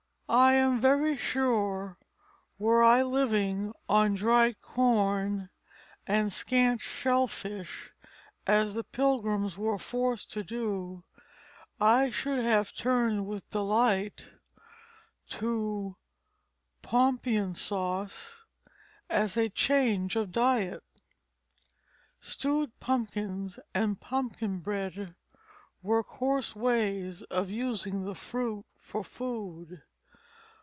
[0.33, 1.97] I am very sure
[2.57, 5.49] were I living on dried corn
[6.07, 7.91] and scant shell fish,
[8.47, 11.03] as the Pilgrims were forced to do,
[11.81, 14.31] I should have turned with delight
[15.31, 15.97] to
[16.81, 18.43] "pompion sause"
[19.09, 20.81] as a change of diet.
[22.21, 25.13] Stewed pumpkins and pumpkin bread
[25.81, 29.81] were coarse ways of using the fruit for food.